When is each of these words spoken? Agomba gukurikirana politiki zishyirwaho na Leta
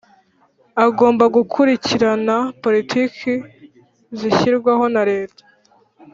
Agomba 0.85 1.25
gukurikirana 1.35 2.35
politiki 2.63 3.31
zishyirwaho 4.17 4.85
na 4.93 5.03
Leta 5.11 5.43